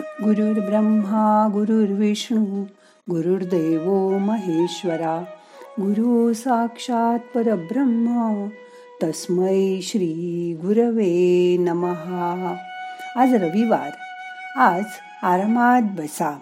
ब्रह्मा 0.00 1.48
गुरुर्विष्णू 1.52 2.64
गुरुर्देव 3.10 4.18
महेश्वरा 4.18 5.24
गुरु 5.80 6.32
साक्षात 6.32 7.18
परब्रह्म 7.34 8.46
तस्मै 9.02 9.80
श्री 9.82 10.54
गुरवे 10.62 11.56
नमहा. 11.60 12.56
आज 13.16 13.34
रविवार 13.34 13.90
आज 14.58 14.84
आरामात 15.22 15.82
बसा. 15.82 16.38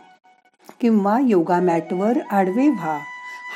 किंवा 0.80 1.19
योगा 1.23 1.61
मॅटवर 1.61 2.19
आडवे 2.30 2.69
व्हा. 2.69 2.98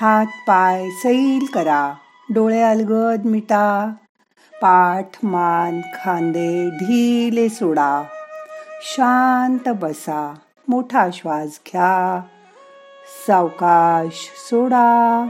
हात 0.00 0.26
पाय 0.26 0.90
सैल 0.90 1.46
करा. 1.54 1.94
डोळे 2.34 2.62
अलगद 2.62 3.24
मिटा. 3.24 3.92
पाठ 4.62 5.08
मान 5.22 5.80
खांदे 5.80 6.70
ढिले 6.70 7.48
सोडा. 7.48 8.02
शांत 8.82 9.68
बसा 9.68 10.34
मोठा 10.68 11.08
श्वास 11.12 11.60
घ्या 11.66 12.20
सावकाश 13.26 14.30
सोडा. 14.36 15.26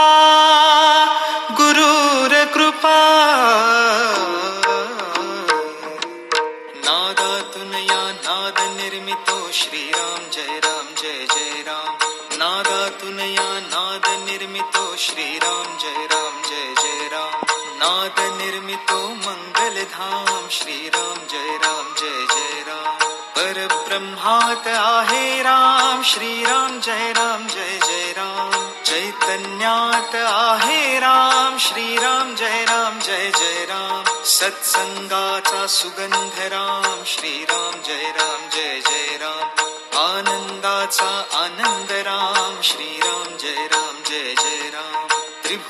धाम 19.83 20.47
श्रीराम 20.51 21.15
जय 21.31 21.57
राम 21.63 21.85
जय 21.99 22.25
जय 22.31 22.61
राम 22.67 23.07
परब्रह्मात 23.37 24.67
आहे 24.67 25.41
राम 25.43 26.01
श्रीराम 26.03 26.79
जय 26.79 27.11
राम 27.17 27.47
जय 27.47 27.79
जय 27.85 28.11
राम 28.17 28.51
चैतन्यात 28.85 30.15
आहे 30.15 30.99
राम 30.99 31.57
श्रीराम 31.67 32.35
जय 32.35 32.63
राम 32.69 32.99
जय 32.99 33.31
जय 33.39 33.65
राम 33.69 34.03
सत्संगाचा 34.37 35.65
सुगंध 35.77 36.39
राम 36.53 37.03
श्रीराम 37.07 37.81
जय 37.87 38.11
राम 38.17 38.18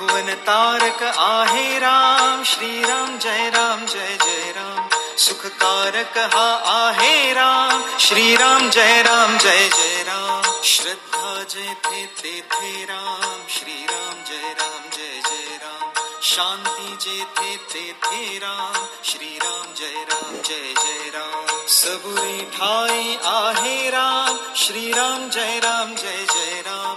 त्रिभुवन 0.10 0.34
तारक 0.34 1.04
आहे 1.18 1.80
राम। 1.80 2.44
श्रीराम 2.44 3.20
जय 3.20 3.50
राम 3.50 3.86
जय 3.86 4.18
जय 4.26 4.54
राम। 4.58 4.90
सुखकारक 5.18 6.18
हा 6.18 6.48
आहे 6.66 7.34
राम। 7.34 7.98
श्रीराम 8.00 8.70
जय 8.70 9.02
राम 9.02 9.38
जय 9.38 9.70
जय 9.70 10.04
राम। 10.08 10.62
श्रद्धा 10.64 11.44
जेथे 11.44 12.06
तेथे 12.06 12.84
राम। 12.84 13.48
श्रीराम 13.50 14.14
जय 14.30 14.56
राम 14.60 14.90
जय 14.98 15.22
जय 15.30 15.60
राम। 15.64 15.92
शांती 16.24 16.98
जेथे 17.02 17.56
तेथे 17.56 18.38
राम। 18.38 18.74
श्रीराम 19.04 19.74
जय 19.78 20.06
राम 20.10 20.34
जय 20.34 20.74
जय 20.74 21.12
राम। 21.16 21.68
सबुरी 21.68 22.42
ठाई 22.42 23.18
आहे 23.26 23.90
राम। 23.90 24.54
श्रीराम 24.56 25.30
जय 25.30 25.60
राम 25.64 25.96
जय 25.96 26.26
जय 26.34 26.64
राम। 26.68 26.89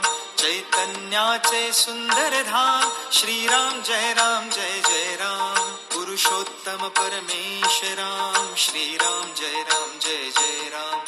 कन्याचे 0.73 1.73
सुंदर 1.73 2.43
धाम 2.43 2.89
श्रीराम 3.13 3.83
जय 3.83 4.13
राम 4.13 4.51
जय 4.51 4.81
जय 4.89 5.17
राम. 5.21 5.73
पुरुषोत्तम 5.75 6.89
परमेश 6.89 7.81
राम 7.85 8.55
श्रीराम 8.57 9.23
जय 9.23 9.61
राम 9.61 9.99
जय 9.99 10.31
जय 10.31 10.69
राम. 10.69 10.99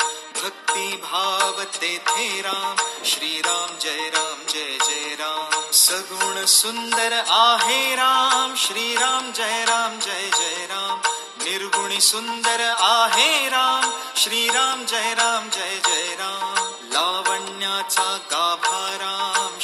भक्ती 0.43 0.97
भाव 0.97 1.65
तेथे 1.65 2.41
राम 2.41 2.77
श्रीराम 3.05 3.79
जय 3.79 4.11
राम 4.15 4.47
जय 4.53 4.79
जय 4.87 5.17
राम. 5.21 5.71
सगुण 5.73 6.45
सुंदर 6.45 7.23
आहे 7.29 7.95
राम 7.95 8.55
श्रीराम 8.57 9.33
जय 9.33 9.65
राम 9.69 9.99
जय 9.99 10.31
जय 10.39 10.67
राम. 10.71 11.01
निर्गुणी 11.45 12.01
सुंदर 12.01 12.75
आहे 12.79 13.49
राम 13.49 13.91
श्रीराम 14.17 14.85
जय 14.85 15.15
राम 15.15 15.51
जय 15.51 15.81
जय 15.87 16.15
राम. 16.15 16.55
लावण्याचा 16.93 18.19
गाभा 18.31 18.64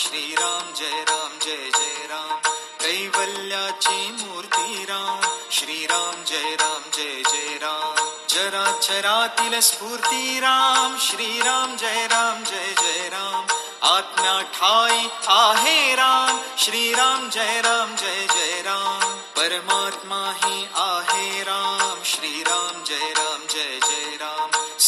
श्रीराम 0.00 0.74
जय 0.74 1.04
राम 1.08 1.38
जय 1.38 1.56
जय 1.56 2.06
राम. 2.06 2.36
कैवल्याची 2.80 4.16
मूर्ती 4.22 4.84
राम. 4.84 5.20
श्रीराम 5.50 6.24
जय 6.24 6.54
राम 6.54 6.82
जय 6.96 7.22
जय 7.22 7.58
राम. 7.62 7.94
चराचरातील 8.28 9.60
स्फूर्ती 9.60 10.40
राम. 10.40 10.96
श्रीराम 11.00 11.76
जय 11.76 12.06
राम 12.06 12.44
जय 12.44 12.74
जय 12.82 13.08
राम. 13.08 13.46
आत्म्या 13.82 14.40
ठाई 14.40 15.08
आहे 15.26 15.94
राम. 15.94 16.38
श्रीराम 16.58 17.30
जय 17.30 17.60
राम 17.60 17.96
जय 17.96 18.26
जय 18.34 18.62
राम. 18.62 19.14
परमात्मा 19.18 20.32
ही 20.44 20.68
आहे 20.74 21.42
राम. 21.42 22.02
श्रीराम 22.04 22.49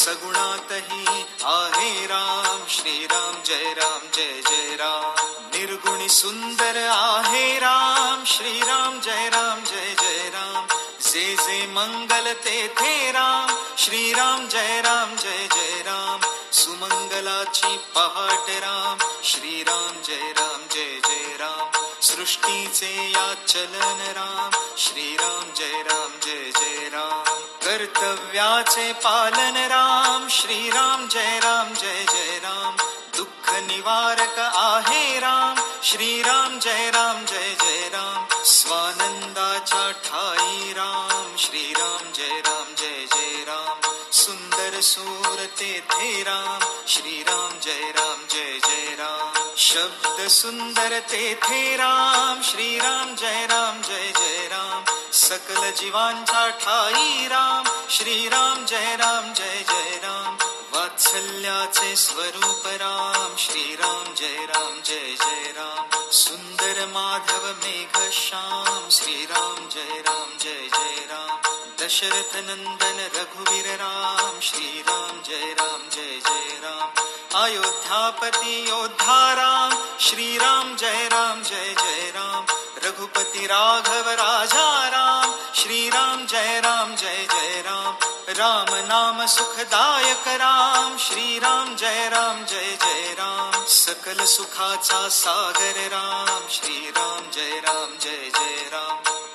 सगुणातही 0.03 1.25
आहे 1.45 2.07
राम. 2.07 2.65
श्रीराम 2.69 3.43
जय 3.43 3.75
राम 3.75 4.01
जय 4.15 4.41
जय 4.41 4.77
राम. 4.77 5.39
निर्गुणी 5.55 6.09
सुंदर 6.09 6.89
आहे 6.91 7.59
राम. 7.59 8.25
श्रीराम 8.27 9.01
जय 9.01 9.29
राम 9.29 9.65
जय 9.65 9.95
जय 10.01 10.31
राम. 10.31 10.67
जे 11.01 11.37
जे 11.37 11.67
मंगल 11.67 12.33
तेथे 12.33 13.13
राम. 13.13 13.75
श्रीराम 13.79 14.49
जय 14.49 14.81
राम 14.81 15.17
जय 15.17 15.49
जय 15.55 15.83
राम. 15.83 16.21
सुमंगलाची 16.53 17.77
पहाट 17.77 18.51
राम. 18.51 18.99
श्रीराम 19.25 20.03
जय 20.03 20.33
राम 20.33 20.61
जय 20.75 21.01
जय 21.09 21.37
राम. 21.37 21.72
सृष्टीचे 22.03 23.11
या 23.11 23.35
चलन 23.49 24.01
राम. 24.01 24.75
श्रीराम 24.79 25.53
जय 25.57 25.83
राम 25.83 26.11
जय 26.23 26.51
जय 26.51 26.89
राम. 26.89 27.23
कर्तव्याचे 27.65 28.93
पालन 28.93 29.57
राम. 29.57 30.29
श्रीराम 30.31 31.09
जय 31.09 31.41
राम 31.45 31.75
जय 31.75 32.05
जय 32.13 32.39
राम. 32.39 32.77
दुःख 33.17 33.55
निवारक 33.55 34.39
आहे 34.39 35.19
राम. 35.19 35.55
श्रीराम 35.83 36.59
जय 36.59 36.91
राम 36.91 37.25
जय 37.25 37.55
जय 37.61 37.89
राम. 37.89 38.27
स्वानंदाच्या 38.45 39.91
ठाई 39.91 40.73
राम. 40.73 41.37
श्रीराम 41.37 42.13
जय 42.13 42.41
राम 42.41 42.75
जय 42.75 43.07
जय 43.15 43.45
राम. 43.45 43.91
सुंदर 44.13 44.81
सूर 44.81 45.47
तेथे 45.61 46.23
राम. 46.23 46.85
श्रीराम 46.89 47.59
जय 47.59 47.93
राम 47.97 48.27
जय 48.31 48.59
जय 48.59 48.97
राम. 48.99 49.42
शब्द 49.63 50.29
सुंदर 50.29 50.99
तेथे 51.11 51.61
राम 51.77 52.41
श्रीराम 52.43 53.15
जय 53.17 53.47
राम 53.51 53.81
जय 53.83 54.11
जय 54.17 54.49
राम 54.53 54.85
सकल 55.19 55.71
जीवांचा 55.81 56.49
ठाई 56.63 57.27
राम 57.31 57.65
श्रीराम 57.97 58.65
जय 58.67 58.97
राम 59.01 59.33
जय 59.33 59.63
जय 59.69 59.99
राम 60.05 60.37
वात्सल्याचे 60.75 61.95
स्वरूप 61.97 62.67
राम 62.83 63.37
श्रीराम 63.39 64.13
जय 64.15 64.47
राम 64.47 64.81
जय 64.85 65.15
जय 65.23 65.53
राम 65.59 66.11
सुंदर 66.23 66.85
माधव 66.95 67.47
मेघ 67.63 68.11
श्याम 68.13 68.89
श्रीराम 68.91 69.69
जय 69.69 70.03
राम 70.09 70.37
जय 70.41 70.69
जय 70.75 71.07
राम 71.11 71.39
दशरथ 71.83 72.37
नंदन 72.49 73.07
रघुवीर 73.17 73.75
राम 73.77 74.41
श्रीराम 74.43 75.23
जय 75.29 75.55
राम 75.61 75.89
जय 75.91 76.21
जय 76.21 76.59
राम 76.65 76.92
अयोध्यापति 77.35 78.57
योद्धा 78.69 79.33
राम 79.33 79.71
श्रीराम 80.01 80.75
जय 80.77 81.09
राम 81.13 81.43
जय 81.43 81.75
जय 81.79 82.11
राम 82.17 82.45
रघुपति 82.85 83.47
राघव 83.47 84.11
राजा 84.21 84.67
राम 84.89 85.33
श्रीराम 85.55 86.27
जय 86.27 86.61
राम 86.65 86.95
जय 86.97 87.27
जय 87.31 87.63
राम 87.67 87.97
राम 88.39 88.75
नाम 88.89 89.25
सुखदायक 89.27 90.29
राम 90.41 90.97
श्रीराम 90.99 91.75
जय 91.77 92.09
राम 92.09 92.45
जय 92.45 92.77
जय 92.85 93.15
राम 93.19 93.65
सकल 93.77 94.25
सुखाचा 94.27 95.09
सागर 95.09 95.81
राम 95.89 96.49
श्रीराम 96.51 97.31
जय 97.31 97.61
राम 97.67 97.99
जय 98.03 98.31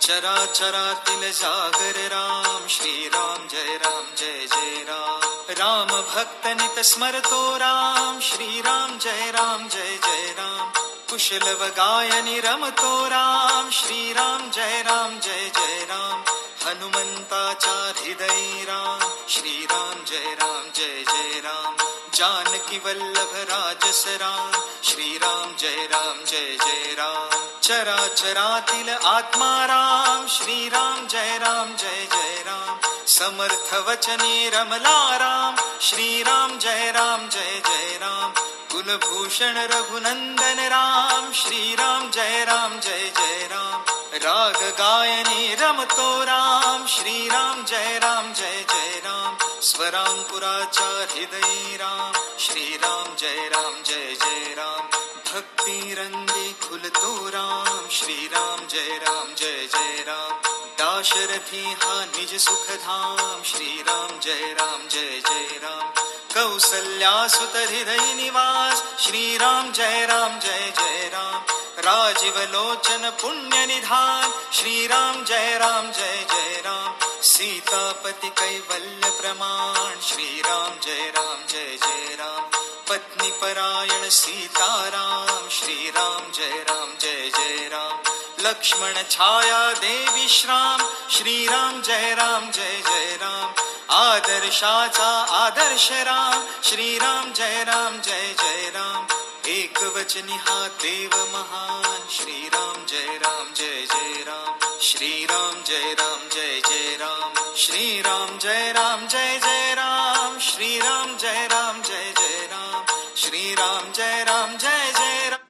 चराचरातील 0.07 1.31
जागर 1.31 1.95
राम 1.95 2.67
श्रीराम 2.67 3.47
जय 3.47 3.77
राम 3.77 4.03
जय 4.17 4.45
जय 4.45 4.83
राम. 4.83 5.19
राम 5.49 5.87
भक्त 5.87 6.47
नित 6.47 6.79
स्मरतो 6.79 7.59
राम 7.59 8.19
श्रीराम 8.21 8.97
जय 8.97 9.31
राम 9.31 9.67
जय 9.67 9.97
जय 10.03 10.33
राम. 10.37 10.71
कुशलव 11.09 11.65
गायनी 11.65 12.41
रमतो 12.41 13.05
राम 13.05 13.69
श्रीराम 13.71 14.51
जय 14.51 14.81
राम 14.81 15.19
जय 15.19 15.49
जय 15.55 15.85
राम. 15.89 16.23
हनुमंताच्या 16.67 17.93
हृदय 17.97 18.63
राम 18.63 19.09
श्रीराम 19.29 20.05
जय 20.05 20.35
राम 20.39 20.63
जय 20.75 21.03
जय 21.03 21.39
राम. 21.39 21.75
जानकी 22.17 22.77
वल्लभ 22.77 23.31
राजस 23.35 24.05
राम 24.07 24.51
श्रीराम 24.83 25.55
जय 25.59 25.87
राम 25.91 26.23
जय 26.25 26.57
जय 26.65 26.95
राम। 26.99 27.59
चराचरातील 27.61 28.89
आत्मा 28.89 29.65
राम। 29.65 30.27
श्रीराम 30.27 31.07
जय 31.07 31.37
राम 31.37 31.75
जय 31.75 32.07
जय 32.11 32.43
राम। 32.47 32.79
समर्थ 33.07 33.73
वचने 33.73 34.49
रमला 34.49 35.17
राम। 35.17 35.55
श्रीराम 35.81 36.59
जय 36.59 36.91
राम 36.91 37.29
जय 37.29 37.61
जय 37.65 37.99
राम। 38.01 38.31
कुलभूषण 38.71 39.57
रघुनंदन 39.57 40.59
राम। 40.59 41.31
श्रीराम 41.33 42.11
जय 42.11 42.45
राम 42.45 42.79
जय 42.79 43.11
जय 43.17 43.49
राम। 43.51 43.96
राग 44.23 44.61
गायनी 44.79 45.55
रमतो 45.55 46.09
राम 46.23 46.85
श्रीराम 46.87 47.63
जय 47.65 47.97
राम 48.03 48.31
जय 48.33 48.63
जय 48.69 48.99
राम 49.05 49.35
स्वरांकुराच्या 49.61 50.87
हृदय 51.11 51.75
राम 51.77 52.13
श्रीराम 52.39 53.15
जय 53.19 53.47
राम 53.53 53.73
जय 53.85 54.13
जय 54.21 54.53
राम 54.57 54.87
भक्ती 55.31 55.93
रंगी 55.93 56.51
खुलतो 56.63 57.13
राम 57.29 57.87
श्रीराम 57.91 58.65
जय 58.67 58.97
राम 59.05 59.33
जय 59.37 59.67
जय 59.73 60.03
राम 60.07 60.31
दाशरथी 60.79 61.63
हा 61.83 62.03
निज 62.05 62.35
सुखधाम 62.41 63.43
श्रीराम 63.51 64.19
जय 64.19 64.53
राम 64.59 64.87
जय 64.91 65.19
जय 65.27 65.59
राम 65.63 65.91
कौसल्या 66.33 67.15
सुत 67.27 67.55
हृदय 67.55 68.13
निवास 68.13 68.83
श्रीराम 68.99 69.71
जय 69.71 70.05
राम 70.05 70.39
जय 70.39 70.71
जय 70.79 71.09
राम 71.13 71.56
राजीव 71.79 72.39
लोचन 72.39 73.09
पुण्य 73.21 73.65
निधान 73.65 74.33
श्रीराम 74.53 75.25
जय 75.25 75.57
राम 75.57 75.91
जय 75.91 76.25
जय 76.31 76.61
राम। 76.65 77.21
सीतापति 77.21 78.29
कैवल्य 78.29 79.09
प्रमाण। 79.21 79.99
श्रीराम 79.99 80.71
जय 80.83 81.13
राम 81.17 81.37
जय 81.49 81.77
जय 81.83 82.15
राम। 82.19 82.41
पत्नी 82.89 83.31
परायण 83.31 84.09
सीताराम। 84.09 85.49
श्रीराम 85.49 86.31
जय 86.31 86.65
राम 86.69 86.89
जय 87.01 87.31
जय 87.37 87.69
राम। 87.73 87.99
लक्ष्मण 88.45 88.93
छाया 89.11 89.73
देवी 89.73 90.27
श्राम 90.27 90.81
श्रीराम 91.11 91.81
जय 91.81 92.15
राम 92.19 92.51
जय 92.51 92.83
जय 92.87 93.19
राम। 93.21 93.53
आदर्शाचा 93.95 95.23
आदर्श 95.23 95.91
राम। 95.91 96.43
श्रीराम 96.63 97.33
जय 97.33 97.63
राम 97.63 98.01
जय 98.01 98.35
जय 98.41 98.71
राम। 98.75 99.16
एक 99.47 99.77
वचनी 99.95 100.31
हा 100.31 100.67
देव 100.67 101.09
महान. 101.15 101.99
श्रीराम 102.09 102.85
जय 102.87 103.17
राम 103.17 103.53
जय 103.55 103.85
जय 103.85 104.21
राम. 104.21 104.77
श्रीराम 104.81 105.53
जय 105.65 105.93
राम 105.93 106.19
जय 106.35 106.59
जय 106.59 106.95
राम. 106.95 107.53
श्रीराम 107.55 108.37
जय 108.39 108.71
राम 108.71 108.99
जय 108.99 109.39
जय 109.39 109.73
राम. 109.73 110.37
श्रीराम 110.39 111.17
जय 111.17 111.47
राम 111.47 111.81
जय 111.81 112.11
जय 112.17 112.45
राम. 112.45 112.83
श्रीराम 113.15 113.91
जय 113.95 114.23
राम 114.23 114.49
जय 114.49 114.91
जय 114.91 115.29
राम. 115.29 115.47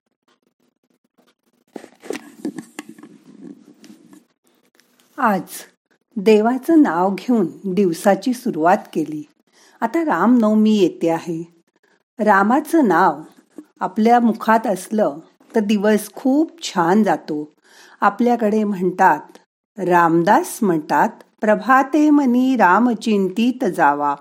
आज 5.22 5.48
देवाचं 6.16 6.82
नाव 6.82 7.10
घेऊन 7.14 7.48
दिवसाची 7.74 8.34
सुरुवात 8.34 8.78
केली. 8.78 9.28
आता 9.82 10.02
रामनवमी 10.02 10.78
येते 10.78 11.10
आहे. 11.10 11.64
रामाचं 12.20 12.88
नाव 12.88 13.22
आपल्या 13.80 14.20
मुखात 14.20 14.68
असलं 14.68 15.18
तर 15.56 15.60
दिवस 15.60 16.10
खूप 16.16 16.52
छान 16.64 17.04
जातो. 17.04 17.54
आपल्याकडे 18.02 18.64
म्हणतात 18.64 19.38
रामदास 19.80 20.60
म्हणतात 20.62 21.10
प्रभाते 21.42 22.10
मनी 22.10 22.56
रामचिंतीत 22.56 23.66
जावा. 23.78 24.16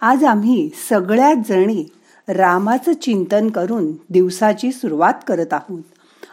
आज 0.00 0.24
आम्ही 0.24 0.70
सगळ्याच 0.88 1.48
जणी 1.48 1.84
रामाचं 2.28 2.92
चिंतन 2.92 3.48
करून 3.50 3.92
दिवसाची 4.10 4.72
सुरुवात 4.72 5.14
करत 5.26 5.52
आहोत. 5.52 5.82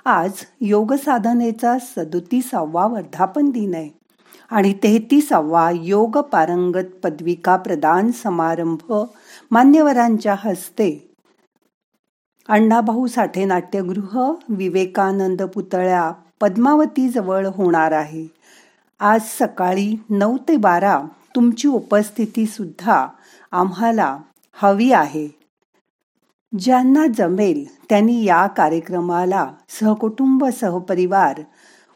आज 0.06 0.32
योग 0.62 0.94
साधनेचा 0.94 1.78
सदोतीसावा 1.82 2.88
वर्धापन 2.88 3.50
दिन 3.50 3.74
आहे 3.76 3.90
आणि 4.52 4.74
तेहतीसावा 4.74 5.70
योग 5.76 6.18
पारंगत 6.18 6.96
पदविका 7.04 7.56
प्रदान 7.56 8.12
समारंभ 8.12 8.94
मान्यवरांच्या 9.52 10.36
हस्ते 10.40 11.15
अण्णाभाऊ 12.50 13.08
साठे 13.08 13.46
नाट्यगृह 13.46 14.32
विवेकानंद 14.50 15.42
पुतळ्या 15.42 16.12
पद्मावतीजवळ 16.42 17.46
होणार 17.46 17.92
आहे. 17.92 18.28
आज 19.00 19.22
सकाळी 19.24 19.96
नऊ 20.10 20.38
ते 20.38 20.58
बारा 20.58 21.02
तुमची 21.36 21.68
उपस्थिती 21.68 22.46
सुद्धा 22.46 23.08
आम्हाला 23.52 24.18
हवी 24.54 24.92
आहे. 24.92 25.28
ज्यांना 26.60 27.06
जमेल 27.18 27.66
त्यांनी 27.90 28.24
या 28.24 28.48
कार्यक्रमाला 28.48 29.48
सहकुटुंब 29.70 30.46
सहपरिवार 30.46 31.42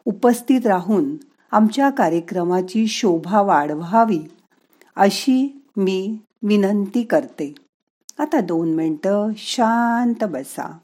उपस्थित 0.06 0.68
राहून 0.68 1.16
आमच्या 1.52 1.90
कार्यक्रमाची 1.90 2.88
शोभा 2.88 3.42
वाढवावी 3.42 4.20
अशी 4.96 5.66
मी 5.78 6.18
विनंती 6.44 7.04
करते. 7.04 7.54
आता 8.20 8.42
दोन 8.42 8.74
मिनटं 8.76 9.32
शांत 9.38 10.24
बसा. 10.24 10.78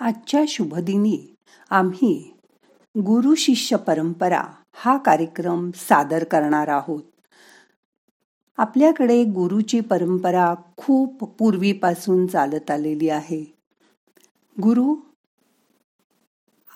आजच्या 0.00 0.44
शुभदिनी. 0.48 1.34
आम्ही 1.70 2.34
गुरु 2.98 3.34
शिष्य 3.34 3.76
परंपरा 3.76 4.42
हा 4.74 4.96
कार्यक्रम 4.96 5.70
सादर 5.74 6.24
करणार 6.24 6.68
आहोत. 6.68 7.02
आपल्याकडे 8.58 9.24
गुरुची 9.24 9.80
परंपरा 9.80 10.54
खूप 10.76 11.24
पूर्वीपासून 11.24 12.26
चालत 12.26 12.70
आलेली 12.70 13.08
आहे. 13.08 13.54
गुरु 14.62 14.94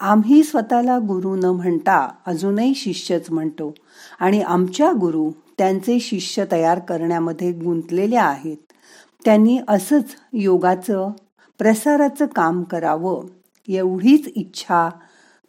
आम्ही 0.00 0.42
स्वतःला 0.42 0.98
गुरु 0.98 1.36
न 1.36 1.44
म्हणता 1.44 2.10
अजूनही 2.26 2.74
शिष्यच 2.74 3.30
म्हणतो 3.30 3.74
आणि 4.20 4.40
आमच्या 4.40 4.92
गुरु 4.92 5.30
त्यांचे 5.58 6.00
शिष्य 6.00 6.44
तयार 6.52 6.78
करण्यामध्ये 6.78 7.52
गुंतलेले 7.52 8.16
आहेत. 8.16 8.56
त्यांनी 9.24 9.58
असंच 9.68 10.16
योगाचं 10.32 11.10
प्रसाराचं 11.58 12.26
काम 12.26 12.62
करावं 12.62 13.24
एवढीच 13.68 14.28
इच्छा 14.36 14.88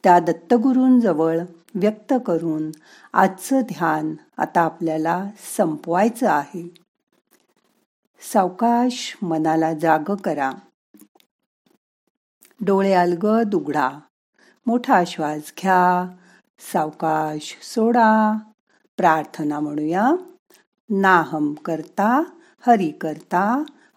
त्या 0.03 0.19
दत्तगुरूंजवळ 0.19 1.39
व्यक्त 1.75 2.13
करून 2.25 2.71
आजचं 3.13 3.61
ध्यान 3.61 4.15
आता 4.37 4.61
आपल्याला 4.61 5.25
संपवायचं 5.57 6.29
आहे. 6.29 6.73
सावकाश 8.33 9.17
मनाला 9.21 9.73
जाग 9.73 10.15
करा. 10.23 10.51
डोळे 12.61 12.93
अलगद 12.93 13.55
उघडा. 13.55 13.89
मोठा 14.65 15.03
श्वास 15.07 15.53
घ्या. 15.61 16.15
सावकाश 16.73 17.57
सोडा. 17.61 18.37
प्रार्थना 18.97 19.59
म्हणूया. 19.59 20.11
नाहम 20.89 21.53
करता 21.53 22.23
हरी 22.67 22.89
करता. 22.89 23.63